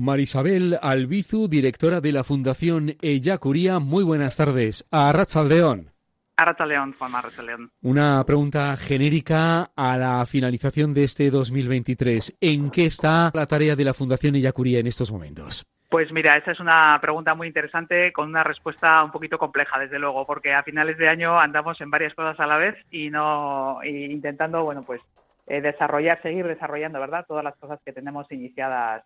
[0.00, 3.80] Marisabel Albizu, directora de la Fundación Ellacuría.
[3.80, 4.88] Muy buenas tardes.
[4.90, 5.12] A
[5.46, 5.90] León.
[6.38, 7.12] A León, Juan
[7.44, 7.70] León.
[7.82, 12.38] Una pregunta genérica a la finalización de este 2023.
[12.40, 15.66] ¿En qué está la tarea de la Fundación Ellacuría en estos momentos?
[15.90, 19.98] Pues mira, esa es una pregunta muy interesante con una respuesta un poquito compleja, desde
[19.98, 23.80] luego, porque a finales de año andamos en varias cosas a la vez y no
[23.84, 25.02] intentando, bueno, pues
[25.50, 27.24] eh, desarrollar, seguir desarrollando, ¿verdad?
[27.26, 29.02] Todas las cosas que tenemos iniciadas,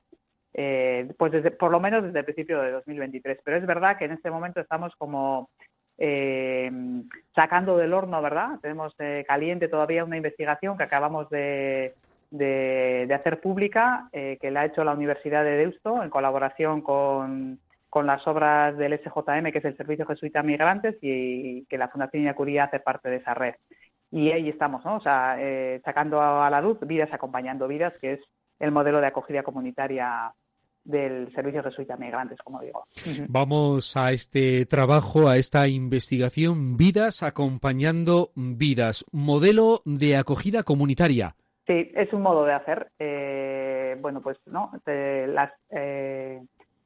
[0.55, 3.41] eh, pues desde, por lo menos desde el principio de 2023.
[3.45, 5.51] Pero es verdad que en este momento estamos como
[5.99, 6.71] eh,
[7.35, 8.59] sacando del horno, ¿verdad?
[8.63, 8.95] Tenemos
[9.27, 11.95] caliente todavía una investigación que acabamos de,
[12.31, 17.59] de, hacer pública, que la ha hecho la Universidad de Deusto en colaboración con,
[18.03, 22.65] las obras del SJM, que es el Servicio Jesuita Migrantes, y, que la Fundación Iacuría
[22.65, 23.55] hace parte de esa red
[24.15, 24.95] y ahí estamos, ¿no?
[24.95, 28.21] O sea, eh, sacando a la luz vidas acompañando vidas, que es
[28.61, 30.33] el modelo de acogida comunitaria
[30.85, 32.87] del Servicio Jesuita Migrantes, como digo.
[33.29, 41.35] Vamos a este trabajo, a esta investigación, vidas acompañando vidas, modelo de acogida comunitaria.
[41.67, 42.89] Sí, es un modo de hacer.
[42.99, 46.43] Eh, bueno, pues no, las eh,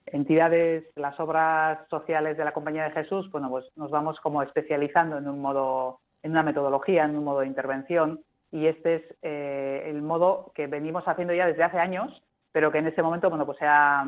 [0.07, 5.19] entidades, las obras sociales de la Compañía de Jesús, bueno, pues nos vamos como especializando
[5.19, 9.85] en un modo en una metodología, en un modo de intervención, y este es eh,
[9.87, 13.47] el modo que venimos haciendo ya desde hace años, pero que en este momento, bueno,
[13.47, 14.05] pues sea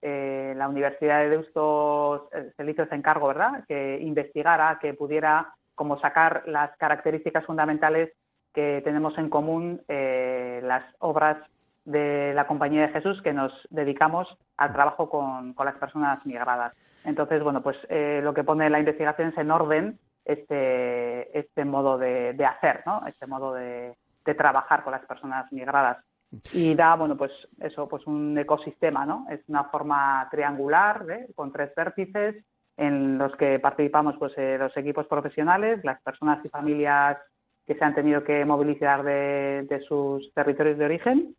[0.00, 4.94] eh, la Universidad de Deusto eh, se le hizo ese encargo, ¿verdad?, que investigara, que
[4.94, 8.12] pudiera como sacar las características fundamentales
[8.52, 11.38] que tenemos en común las obras
[11.86, 16.74] de la Compañía de Jesús que nos dedicamos al trabajo con, con las personas migradas.
[17.04, 22.36] Entonces, bueno, pues lo que pone la investigación es en orden este, este modo de,
[22.44, 23.04] hacer, ¿no?
[23.06, 23.96] Este modo de,
[24.36, 25.98] trabajar con las personas migradas.
[26.52, 29.26] Y da, bueno, pues eso, pues un ecosistema, ¿no?
[29.30, 31.26] Es una forma triangular, ¿eh?
[31.34, 32.44] con tres vértices
[32.76, 37.18] en los que participamos pues eh, los equipos profesionales, las personas y familias
[37.66, 41.36] que se han tenido que movilizar de, sus territorios de origen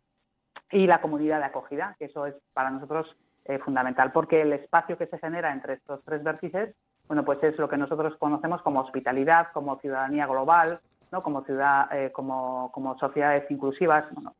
[0.70, 3.16] y la comunidad de acogida, que eso es para nosotros
[3.46, 6.74] eh, fundamental, porque el espacio que se genera entre estos tres vértices
[7.06, 10.80] bueno, pues es lo que nosotros conocemos como hospitalidad, como ciudadanía global,
[11.12, 11.22] ¿no?
[11.22, 14.34] como ciudad, eh, como, como sociedades inclusivas, bueno,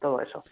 [0.00, 0.42] todo eso.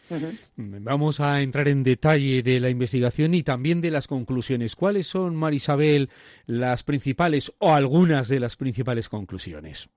[0.56, 4.76] Vamos a entrar en detalle de la investigación y también de las conclusiones.
[4.76, 6.10] ¿Cuáles son, Marisabel,
[6.46, 9.90] las principales o algunas de las principales conclusiones?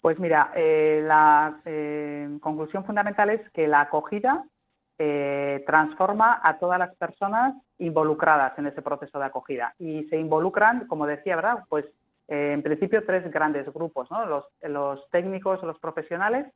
[0.00, 4.44] Pues mira, eh, la eh, conclusión fundamental es que la acogida
[4.98, 9.74] eh, transforma a todas las personas involucradas en ese proceso de acogida.
[9.78, 11.64] Y se involucran, como decía, ¿verdad?
[11.70, 11.86] Pues
[12.28, 14.24] en principio tres grandes grupos, ¿no?
[14.24, 16.46] Los, los técnicos, los profesionales,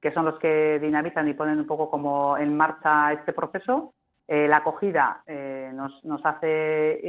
[0.00, 3.94] que son los que dinamizan y ponen un poco como en marcha este proceso.
[4.26, 5.22] Eh, la acogida
[5.72, 7.00] nos, nos, hace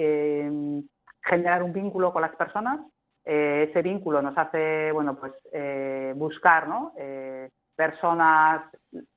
[1.21, 2.79] generar un vínculo con las personas.
[3.25, 5.33] ese vínculo nos hace, bueno, pues
[6.15, 6.93] buscar, ¿no?
[7.79, 8.63] personas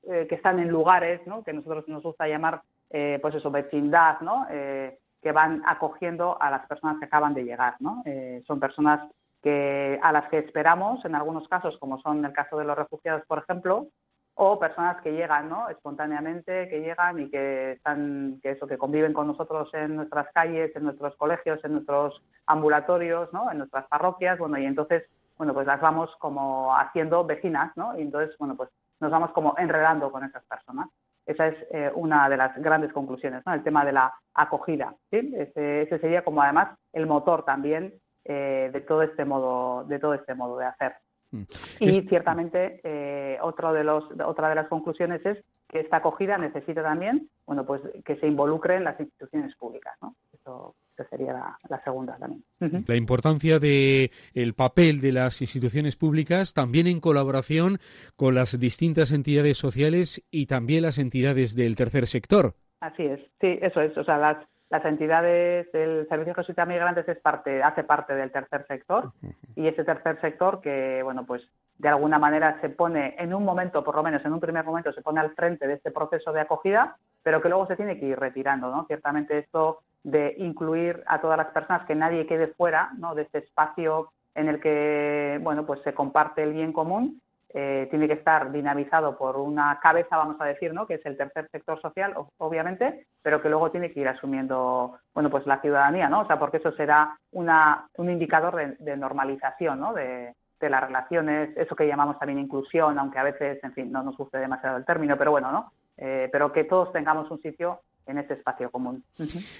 [0.09, 1.43] eh, que están en lugares ¿no?
[1.43, 4.47] que nosotros nos gusta llamar eh, pues eso vecindad ¿no?
[4.49, 8.01] Eh, que van acogiendo a las personas que acaban de llegar ¿no?
[8.47, 9.01] son personas
[9.43, 13.23] que a las que esperamos en algunos casos como son el caso de los refugiados
[13.27, 13.87] por ejemplo
[14.35, 15.69] o personas que llegan ¿no?
[15.69, 20.75] espontáneamente que llegan y que están que eso que conviven con nosotros en nuestras calles
[20.75, 23.51] en nuestros colegios en nuestros ambulatorios ¿no?
[23.51, 25.03] en nuestras parroquias bueno y entonces
[25.37, 27.97] bueno, pues las vamos como haciendo vecinas, ¿no?
[27.97, 30.89] Y entonces, bueno, pues nos vamos como enredando con esas personas.
[31.25, 33.53] Esa es eh, una de las grandes conclusiones, ¿no?
[33.53, 35.33] El tema de la acogida, ¿sí?
[35.35, 37.93] Ese, sería como además el motor también
[38.25, 40.93] eh, de todo este modo, de todo este modo de hacer.
[41.31, 41.43] Mm.
[41.79, 46.83] Y ciertamente eh, otro de los, otra de las conclusiones es que esta acogida necesita
[46.83, 50.15] también, bueno, pues que se involucren las instituciones públicas, ¿no?
[50.31, 50.75] Eso,
[51.09, 51.33] sería
[51.67, 52.43] la, segunda también.
[52.87, 57.79] La importancia de el papel de las instituciones públicas también en colaboración
[58.15, 62.53] con las distintas entidades sociales y también las entidades del tercer sector.
[62.79, 63.97] Así es, sí, eso es.
[63.97, 64.37] O sea, las,
[64.73, 69.11] las entidades del Servicio Jesuita Migrantes es parte, hace parte del tercer sector
[69.55, 71.47] y ese tercer sector que, bueno, pues
[71.77, 74.91] de alguna manera se pone en un momento, por lo menos en un primer momento,
[74.91, 78.07] se pone al frente de este proceso de acogida, pero que luego se tiene que
[78.07, 78.85] ir retirando, ¿no?
[78.87, 83.13] Ciertamente esto de incluir a todas las personas, que nadie quede fuera, ¿no?
[83.13, 87.21] De este espacio en el que, bueno, pues se comparte el bien común,
[87.53, 90.87] eh, tiene que estar dinamizado por una cabeza, vamos a decir, ¿no?
[90.87, 95.29] Que es el tercer sector social, obviamente, pero que luego tiene que ir asumiendo, bueno,
[95.29, 96.21] pues la ciudadanía, ¿no?
[96.21, 99.93] O sea, porque eso será una, un indicador de, normalización, ¿no?
[99.93, 104.01] De, de las relaciones, eso que llamamos también inclusión, aunque a veces, en fin, no
[104.01, 105.71] nos guste demasiado el término, pero bueno, ¿no?
[105.97, 109.03] Eh, pero que todos tengamos un sitio en ese espacio común.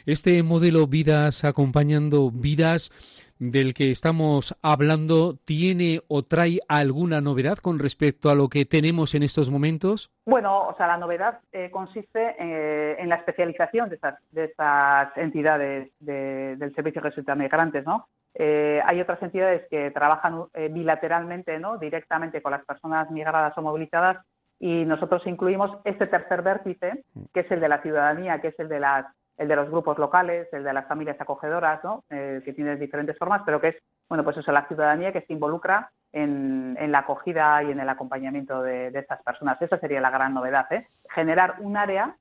[0.06, 2.92] Este modelo Vidas acompañando vidas
[3.52, 9.16] del que estamos hablando tiene o trae alguna novedad con respecto a lo que tenemos
[9.16, 10.12] en estos momentos?
[10.26, 15.18] Bueno, o sea, la novedad eh, consiste eh, en la especialización de estas, de estas
[15.18, 18.08] entidades del Servicio de Resulta Migrantes, ¿no?
[18.36, 21.78] Eh, hay otras entidades que trabajan bilateralmente, ¿no?
[21.78, 24.26] Directamente con las personas migradas o movilizadas
[24.60, 27.04] y nosotros incluimos este tercer vértice,
[27.34, 29.06] que es el de la ciudadanía, que es el de las
[29.38, 32.04] el de los grupos locales, el de las familias acogedoras, ¿no?
[32.10, 33.76] Eh, que tiene diferentes formas, pero que es,
[34.08, 38.62] bueno, pues eso, la ciudadanía que se involucra en, la acogida y en el acompañamiento
[38.62, 39.60] de, estas personas.
[39.62, 40.86] Esa sería la gran novedad, ¿eh?
[41.10, 42.16] Generar un área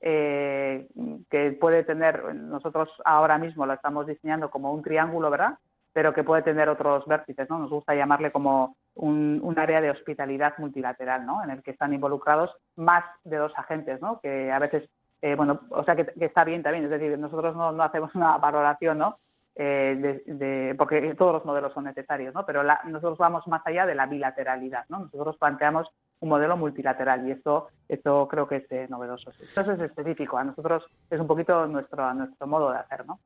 [0.00, 0.88] eh,
[1.30, 5.58] que puede tener, nosotros ahora mismo lo estamos diseñando como un triángulo, ¿verdad?
[5.92, 7.58] Pero que puede tener otros vértices, ¿no?
[7.58, 11.44] Nos gusta llamarle como un, un, área de hospitalidad multilateral, ¿no?
[11.44, 14.18] En el que están involucrados más de dos agentes, ¿no?
[14.20, 14.90] Que a veces
[15.26, 18.98] eh, bueno, o sea que, está bien también, es decir, nosotros no, hacemos una valoración,
[18.98, 19.18] ¿no?
[19.56, 22.46] Eh, de, porque todos los modelos son necesarios, ¿no?
[22.46, 25.00] Pero nosotros vamos más allá de la bilateralidad, ¿no?
[25.00, 25.88] Nosotros planteamos
[26.20, 29.30] un modelo multilateral y esto, esto creo que es eh, novedoso.
[29.30, 33.18] Eso es específico, a nosotros es un poquito nuestro, nuestro modo de hacer, ¿no?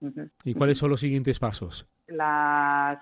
[0.42, 1.86] ¿Y cuáles son los siguientes pasos?
[2.06, 2.98] Las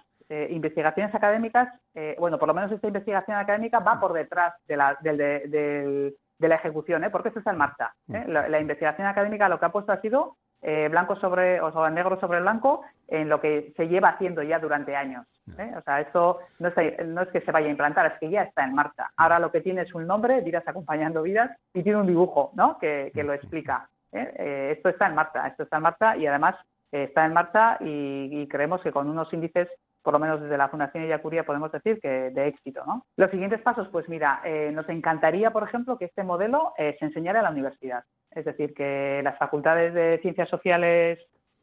[0.51, 1.73] investigaciones académicas,
[2.19, 6.15] bueno, por lo menos esta investigación académica va por detrás de la, del de
[6.46, 7.11] la ejecución, ¿eh?
[7.11, 7.93] porque eso está en marcha.
[8.12, 8.25] ¿eh?
[8.26, 8.31] Mm.
[8.31, 12.20] La, investigación académica lo que ha puesto ha sido eh, blanco sobre, o sea, negro
[12.20, 15.26] sobre blanco en lo que se lleva haciendo ya durante años.
[15.58, 15.73] ¿eh?
[15.76, 18.43] O sea, esto no es, no es que se vaya a implantar, es que ya
[18.43, 19.11] está en marcha.
[19.17, 22.79] Ahora lo que tiene es un nombre, Vidas acompañando vidas, y tiene un dibujo ¿no?
[22.79, 23.88] que, que lo explica.
[24.12, 26.55] esto está en marcha, esto está en marcha y además
[26.93, 29.69] está en marcha y creemos que con unos índices
[30.08, 32.82] por lo menos desde la Fundación Illacuría podemos decir que de éxito.
[32.87, 33.05] ¿no?
[33.19, 37.05] Los siguientes pasos, pues mira, eh, nos encantaría, por ejemplo, que este modelo eh, se
[37.05, 38.05] enseñara en la universidad.
[38.31, 41.19] Es decir, que las facultades de ciencias sociales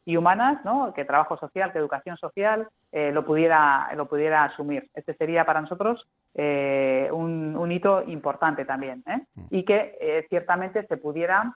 [0.06, 0.94] y humanas, ¿no?
[0.94, 4.92] que trabajo social, que educación social, eh, lo, pudiera, lo pudiera asumir.
[4.94, 9.04] Este sería para nosotros un, hito importante también.
[9.08, 9.42] Mm.
[9.50, 11.56] Y que ciertamente se pudiera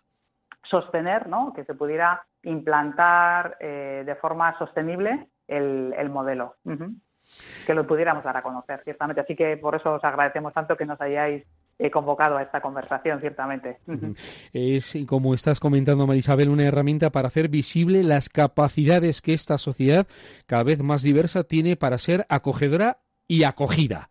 [0.63, 1.53] sostener, ¿no?
[1.53, 6.55] que se pudiera implantar de forma sostenible el, modelo.
[7.65, 9.21] Que lo pudiéramos dar a conocer, ciertamente.
[9.21, 11.43] Así que por eso os agradecemos tanto que nos hayáis
[11.77, 13.77] eh, convocado a esta conversación, ciertamente.
[14.51, 20.07] Es, como estás comentando, Marisabel, una herramienta para hacer visible las capacidades que esta sociedad,
[20.45, 22.97] cada vez más diversa, tiene para ser acogedora
[23.27, 24.09] y acogida.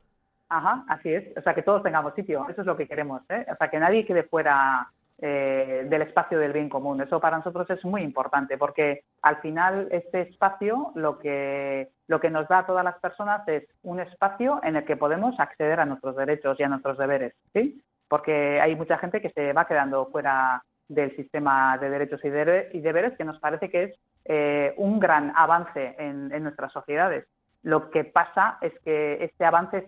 [0.48, 1.36] Ajá, así es.
[1.36, 2.46] O sea, que todos tengamos sitio.
[2.48, 3.22] Eso es lo que queremos.
[3.28, 3.44] ¿eh?
[3.52, 4.90] O sea, que nadie quede fuera
[5.20, 7.00] eh, del espacio del bien común.
[7.00, 12.30] Eso para nosotros es muy importante porque al final este espacio lo que, lo que
[12.30, 15.86] nos da a todas las personas es un espacio en el que podemos acceder a
[15.86, 17.82] nuestros derechos y a nuestros deberes, ¿sí?
[18.06, 23.16] Porque hay mucha gente que se va quedando fuera del sistema de derechos y, deberes
[23.16, 27.26] que nos parece que es eh, un gran avance en, nuestras sociedades.
[27.62, 29.86] Lo que pasa es que este avance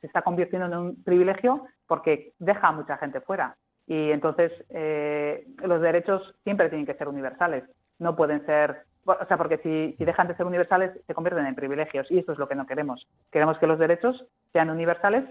[0.00, 3.56] se está convirtiendo en un privilegio porque deja a mucha gente fuera.
[3.88, 7.64] Y entonces eh, los derechos siempre tienen que ser universales.
[7.98, 12.06] No pueden ser, o sea, porque si, dejan de ser universales se convierten en privilegios
[12.10, 13.06] y eso es lo que no queremos.
[13.32, 15.24] Queremos que los derechos sean universales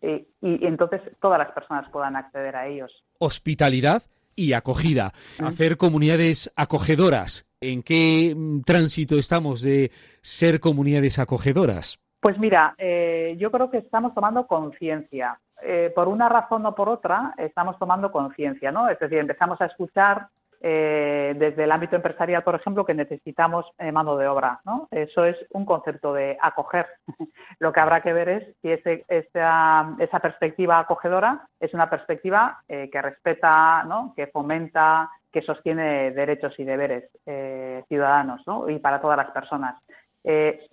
[0.00, 3.04] y, y entonces todas las personas puedan acceder a ellos.
[3.18, 4.02] Hospitalidad
[4.38, 5.12] y acogida.
[5.44, 7.46] Hacer comunidades acogedoras.
[7.60, 9.90] ¿En qué mm, tránsito estamos de
[10.22, 11.98] ser comunidades acogedoras?
[12.20, 15.40] Pues mira, eh, yo creo que estamos tomando conciencia.
[15.62, 18.88] Eh, por una razón o por otra, estamos tomando conciencia, ¿no?
[18.88, 20.28] Es decir, empezamos a escuchar
[20.60, 24.88] eh, desde el ámbito empresarial, por ejemplo, que necesitamos eh, mano de obra, ¿no?
[24.90, 26.86] Eso es un concepto de acoger.
[27.58, 28.70] Lo que habrá que ver es si
[29.08, 33.84] esa, perspectiva acogedora es una perspectiva que respeta.
[34.14, 37.10] Que fomenta, que sostiene derechos y deberes
[37.88, 38.68] ciudadanos, ¿no?
[38.68, 39.76] Y para todas las personas.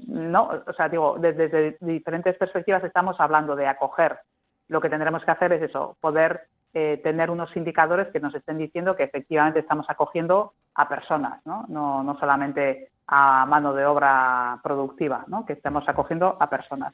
[0.08, 4.20] no, o sea, digo, desde diferentes perspectivas estamos hablando de acoger
[4.68, 8.58] lo que tendremos que hacer es eso, poder eh, tener unos indicadores que nos estén
[8.58, 15.24] diciendo que efectivamente estamos acogiendo a personas, no, no, solamente a mano de obra productiva,
[15.28, 15.46] ¿no?
[15.46, 16.94] que estamos acogiendo a personas.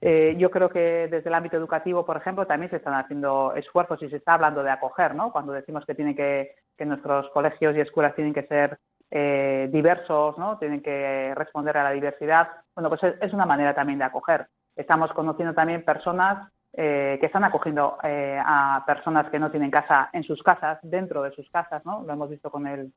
[0.00, 4.00] Eh, yo creo que desde el ámbito educativo, por ejemplo, también se están haciendo esfuerzos
[4.02, 5.32] y se está hablando de acoger, ¿no?
[5.32, 8.78] Cuando decimos que tiene que, que nuestros colegios y escuelas tienen que ser
[9.10, 10.58] eh, diversos, ¿no?
[10.58, 12.48] Tienen que responder a la diversidad.
[12.74, 14.48] Bueno, pues es, una manera también de acoger.
[14.76, 20.10] Estamos conociendo también personas eh, que están acogiendo eh, a personas que no tienen casa
[20.12, 22.02] en sus casas, dentro de sus casas, ¿no?
[22.02, 22.92] Lo hemos visto con el,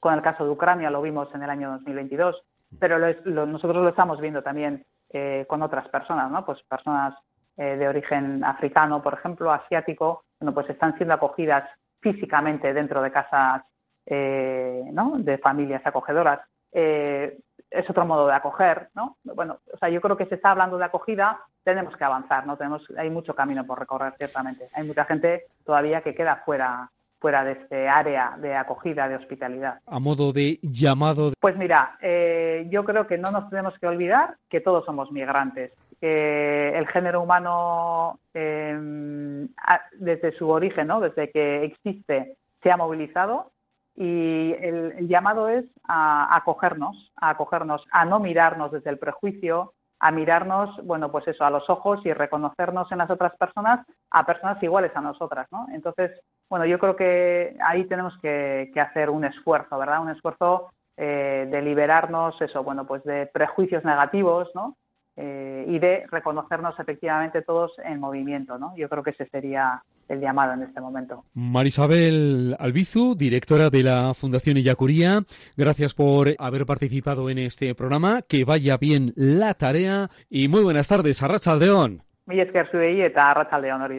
[0.00, 2.42] con el caso de Ucrania, lo vimos en el año 2022,
[2.78, 6.44] pero nosotros lo estamos viendo también eh, con otras personas, ¿no?
[6.44, 7.14] Pues personas
[7.54, 11.68] de origen africano, por ejemplo, asiático, bueno, pues están siendo acogidas
[12.00, 13.62] físicamente dentro de casas
[14.06, 14.82] eh,
[15.18, 16.40] de familias acogedoras.
[17.72, 19.16] Eh, es otro modo de acoger, ¿no?
[19.24, 22.56] Bueno, o sea, yo creo que se está hablando de acogida, tenemos que avanzar, ¿no?
[22.56, 24.68] Tenemos, hay mucho camino por recorrer, ciertamente.
[24.74, 26.90] Hay mucha gente todavía que queda fuera
[27.22, 29.78] fuera de este área de acogida, de hospitalidad.
[29.86, 31.32] A modo de llamado.
[31.38, 35.70] Pues mira, eh, yo creo que no nos tenemos que olvidar que todos somos migrantes,
[36.00, 39.46] que el género humano em,
[39.92, 40.98] desde su origen, ¿no?
[40.98, 43.51] desde que existe, se ha movilizado
[43.94, 50.10] y el, llamado es a acogernos, a acogernos, a no mirarnos desde el prejuicio, a
[50.10, 54.60] mirarnos, bueno, pues eso, a los ojos y reconocernos en las otras personas, a personas
[54.62, 55.66] iguales a nosotras, ¿no?
[55.72, 56.10] Entonces,
[56.48, 60.02] bueno, yo creo que ahí tenemos que, hacer un esfuerzo, ¿verdad?
[60.02, 64.76] Un esfuerzo eh, de liberarnos, eso, bueno, pues de prejuicios negativos, ¿no?
[65.14, 68.74] Eh, y de reconocernos efectivamente todos en movimiento, ¿no?
[68.76, 71.24] Yo creo que ese sería el llamado en este momento.
[71.34, 75.22] Marisabel Albizu, directora de la Fundación Illacuría,
[75.56, 80.88] gracias por haber participado en este programa, que vaya bien la tarea y muy buenas
[80.88, 82.02] tardes, a Aldeón.
[82.26, 83.98] Mi esker zuei eta Arratsaldeon hori